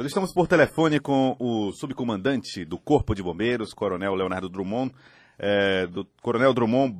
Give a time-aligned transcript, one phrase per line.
[0.00, 4.94] Nós estamos por telefone com o subcomandante do Corpo de Bombeiros, Coronel Leonardo Drummond.
[5.38, 6.96] É, do, Coronel Drummond,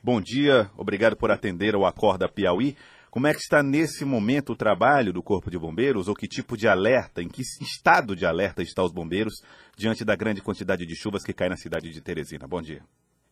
[0.00, 2.76] bom dia, obrigado por atender ao Acorda Piauí.
[3.10, 6.56] Como é que está nesse momento o trabalho do Corpo de Bombeiros, ou que tipo
[6.56, 9.34] de alerta, em que estado de alerta estão os bombeiros
[9.76, 12.46] diante da grande quantidade de chuvas que cai na cidade de Teresina?
[12.46, 12.82] Bom dia.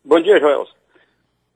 [0.04, 0.66] Bom dia, Joel.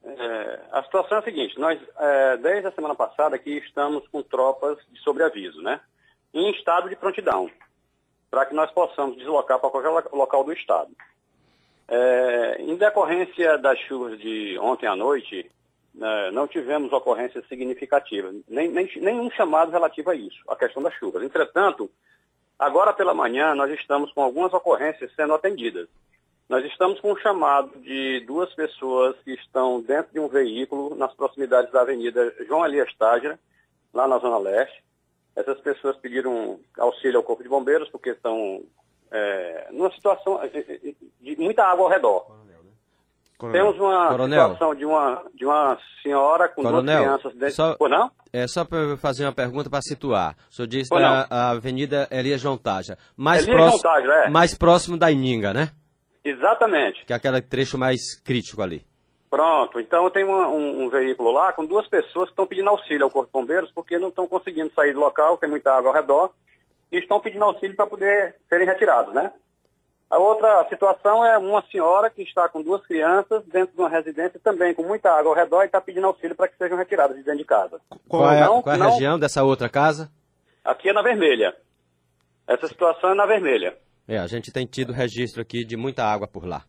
[0.05, 4.23] É, a situação é a seguinte, nós, é, desde a semana passada aqui, estamos com
[4.23, 5.81] tropas de sobreaviso, né?
[6.39, 7.49] Em estado de prontidão,
[8.29, 10.91] para que nós possamos deslocar para qualquer local do estado.
[11.87, 15.49] É, em decorrência das chuvas de ontem à noite,
[15.95, 20.93] né, não tivemos ocorrências significativas, nem, nem, nenhum chamado relativo a isso, a questão das
[20.95, 21.23] chuvas.
[21.23, 21.89] Entretanto,
[22.59, 25.87] agora pela manhã nós estamos com algumas ocorrências sendo atendidas.
[26.49, 31.13] Nós estamos com um chamado de duas pessoas que estão dentro de um veículo nas
[31.13, 33.37] proximidades da Avenida João Elias Tágira,
[33.93, 34.86] lá na Zona Leste.
[35.37, 38.63] Essas pessoas pediram auxílio ao Corpo de Bombeiros porque estão
[39.11, 40.39] é, numa situação
[41.21, 42.25] de muita água ao redor.
[43.37, 43.65] Coronel.
[43.65, 44.41] Temos uma Coronel.
[44.41, 47.55] situação de uma, de uma senhora com Coronel, duas crianças dentro.
[47.55, 48.09] Só, Pô, não?
[48.33, 50.35] É só para fazer uma pergunta para situar.
[50.49, 52.97] O senhor disse da a Avenida Elias João Taja.
[53.15, 54.29] Mais, Elias próximo, Taja, é.
[54.29, 55.69] mais próximo da Ininga, né?
[56.25, 57.05] Exatamente.
[57.05, 58.83] Que é aquele trecho mais crítico ali.
[59.29, 63.03] Pronto, então tem uma, um, um, veículo lá com duas pessoas que estão pedindo auxílio
[63.03, 65.95] ao Corpo de Bombeiros porque não estão conseguindo sair do local, tem muita água ao
[65.95, 66.31] redor,
[66.89, 69.31] e estão pedindo auxílio para poder serem retirados, né?
[70.09, 74.39] A outra situação é uma senhora que está com duas crianças dentro de uma residência
[74.41, 77.23] também com muita água ao redor e está pedindo auxílio para que sejam retiradas de
[77.23, 77.81] dentro de casa.
[78.07, 78.91] Qual é, não, qual é a não...
[78.91, 80.09] região dessa outra casa?
[80.63, 81.53] Aqui é na Vermelha.
[82.47, 83.77] Essa situação é na Vermelha.
[84.07, 86.63] É, a gente tem tido registro aqui de muita água por lá.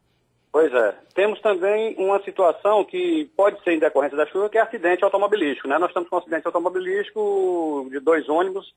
[0.51, 0.95] Pois é.
[1.15, 5.69] Temos também uma situação que pode ser em decorrência da chuva, que é acidente automobilístico.
[5.69, 5.79] Né?
[5.79, 8.75] Nós estamos com um acidente automobilístico de dois ônibus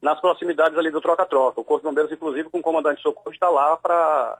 [0.00, 1.60] nas proximidades ali do troca-troca.
[1.60, 4.38] O Corpo de Bombeiros, inclusive, com o comandante de socorro, está lá para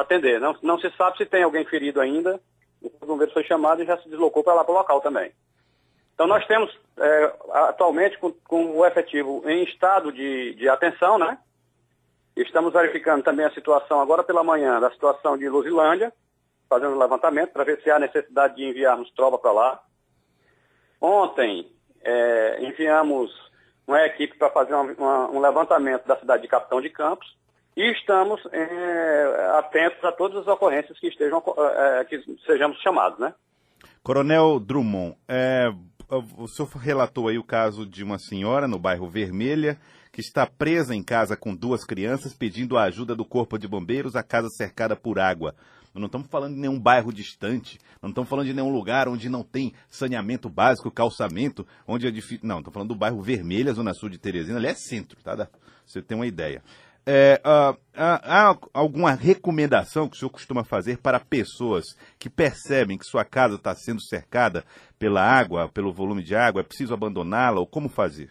[0.00, 0.40] atender.
[0.40, 2.40] Não, não se sabe se tem alguém ferido ainda.
[2.80, 5.00] O Corpo de Bombeiros foi chamado e já se deslocou para lá para o local
[5.00, 5.30] também.
[6.14, 11.36] Então nós temos é, atualmente com, com, o efetivo em estado de, de atenção, né?
[12.36, 16.12] Estamos verificando também a situação agora pela manhã, da situação de Luzilândia,
[16.68, 19.80] fazendo levantamento para ver se há necessidade de enviarmos tropa para lá.
[21.00, 21.70] Ontem
[22.02, 23.30] é, enviamos
[23.86, 27.26] uma equipe para fazer uma, uma, um levantamento da cidade de Capitão de Campos
[27.76, 33.34] e estamos é, atentos a todas as ocorrências que estejam é, que sejamos chamados, né?
[34.02, 35.70] Coronel Drummond, é,
[36.08, 39.78] o senhor relatou aí o caso de uma senhora no bairro Vermelha
[40.12, 44.16] que está presa em casa com duas crianças pedindo a ajuda do Corpo de Bombeiros,
[44.16, 45.54] a casa cercada por água.
[45.92, 49.28] Nós não estamos falando de nenhum bairro distante, não estamos falando de nenhum lugar onde
[49.28, 52.46] não tem saneamento básico, calçamento, onde é difícil.
[52.46, 55.48] Não, estamos falando do bairro Vermelha, Zona Sul de Teresina, ali é centro, tá?
[55.84, 56.62] Você tem uma ideia.
[57.08, 61.84] É, uh, há alguma recomendação que o senhor costuma fazer para pessoas
[62.18, 64.64] que percebem que sua casa está sendo cercada
[64.98, 68.30] pela água, pelo volume de água, é preciso abandoná-la ou como fazer?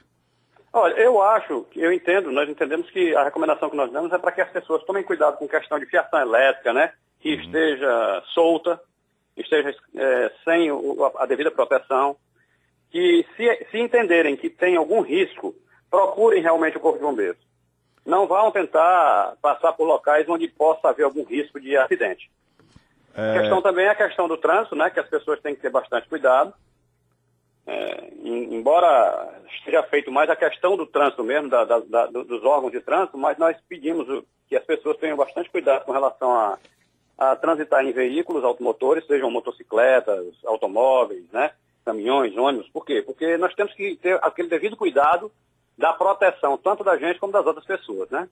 [0.73, 4.33] Olha, eu acho, eu entendo, nós entendemos que a recomendação que nós damos é para
[4.33, 6.91] que as pessoas tomem cuidado com questão de fiação elétrica, né?
[7.21, 7.41] Que uhum.
[7.43, 8.81] esteja solta,
[9.37, 12.17] esteja é, sem o, a devida proteção,
[12.91, 15.55] que se, se entenderem que tem algum risco,
[15.89, 17.44] procurem realmente o Corpo de Bombeiros.
[18.05, 22.29] Não vão tentar passar por locais onde possa haver algum risco de acidente.
[23.15, 23.31] É...
[23.31, 24.89] A questão também é a questão do trânsito, né?
[24.89, 26.53] Que as pessoas têm que ter bastante cuidado.
[27.67, 32.71] É, embora esteja feito mais a questão do trânsito mesmo, da, da, da, dos órgãos
[32.71, 36.59] de trânsito, mas nós pedimos que as pessoas tenham bastante cuidado com relação a,
[37.17, 41.51] a transitar em veículos automotores, sejam motocicletas, automóveis, né,
[41.83, 42.69] caminhões, ônibus.
[42.69, 43.01] Por quê?
[43.01, 45.31] Porque nós temos que ter aquele devido cuidado
[45.77, 48.27] da proteção, tanto da gente como das outras pessoas, né?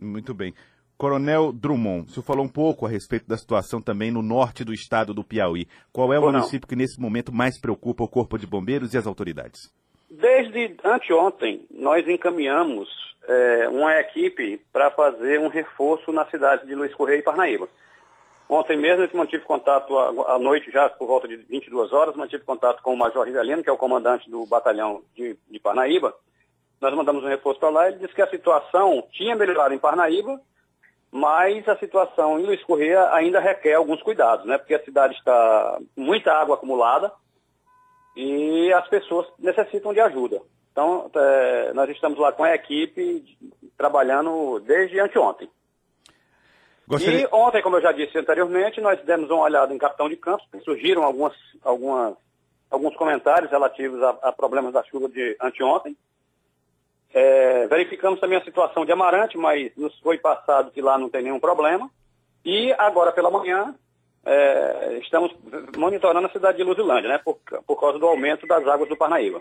[0.00, 0.54] Muito bem.
[0.96, 4.72] Coronel Drummond, o senhor falou um pouco a respeito da situação também no norte do
[4.72, 5.66] estado do Piauí.
[5.90, 6.68] Qual é o Ou município não.
[6.68, 9.72] que nesse momento mais preocupa o Corpo de Bombeiros e as autoridades?
[10.10, 12.88] Desde anteontem, nós encaminhamos
[13.26, 17.66] é, uma equipe para fazer um reforço na cidade de Luiz Correia e Parnaíba.
[18.50, 22.82] Ontem mesmo eu mantive contato à noite, já por volta de 22 horas, mantive contato
[22.82, 26.12] com o Major Rivelino, que é o comandante do batalhão de, de Parnaíba.
[26.80, 30.40] Nós mandamos um reforço para lá, ele disse que a situação tinha melhorado em Parnaíba,
[31.12, 34.58] mas a situação em Luiz Correia ainda requer alguns cuidados, né?
[34.58, 37.12] Porque a cidade está muita água acumulada
[38.16, 40.42] e as pessoas necessitam de ajuda.
[40.72, 43.24] Então, é, nós estamos lá com a equipe
[43.78, 45.48] trabalhando desde anteontem.
[46.90, 47.20] Gostaria...
[47.20, 50.44] E ontem, como eu já disse anteriormente, nós demos uma olhada em Capitão de Campos,
[50.64, 51.32] surgiram algumas,
[51.62, 52.14] algumas,
[52.68, 55.96] alguns comentários relativos a, a problemas da chuva de anteontem.
[57.14, 61.22] É, verificamos também a situação de Amarante, mas nos foi passado que lá não tem
[61.22, 61.88] nenhum problema.
[62.44, 63.72] E agora pela manhã,
[64.26, 65.32] é, estamos
[65.76, 67.38] monitorando a cidade de Luzilândia, né, por,
[67.68, 69.40] por causa do aumento das águas do Parnaíba.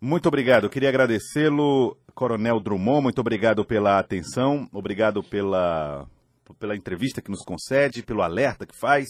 [0.00, 0.70] Muito obrigado.
[0.70, 3.02] Queria agradecê-lo, Coronel Drummond.
[3.02, 6.06] Muito obrigado pela atenção, obrigado pela,
[6.58, 9.06] pela entrevista que nos concede, pelo alerta que faz.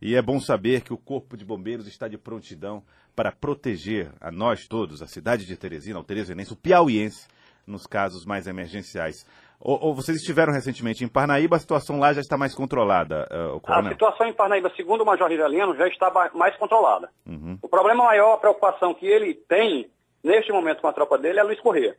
[0.00, 2.82] E é bom saber que o Corpo de Bombeiros está de prontidão
[3.14, 7.28] para proteger a nós todos, a cidade de Teresina, o teresinense, o piauiense,
[7.66, 9.26] nos casos mais emergenciais.
[9.60, 13.60] Ou, ou, vocês estiveram recentemente em Parnaíba, a situação lá já está mais controlada, uh,
[13.70, 17.10] A situação em Parnaíba, segundo o Major Rivelino, já está mais controlada.
[17.26, 17.58] Uhum.
[17.60, 19.90] O problema maior, a preocupação que ele tem
[20.24, 21.94] neste momento com a tropa dele é Luiz Corrêa.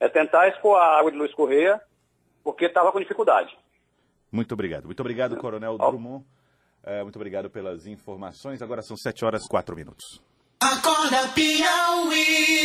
[0.00, 1.80] É tentar escoar a água de Luiz Corrêa,
[2.42, 3.56] porque estava com dificuldade.
[4.32, 4.86] Muito obrigado.
[4.86, 6.24] Muito obrigado, Coronel Drummond.
[6.82, 8.60] É, muito obrigado pelas informações.
[8.62, 10.20] Agora são 7 horas e 4 minutos.
[10.58, 12.64] Acorda, Piauí!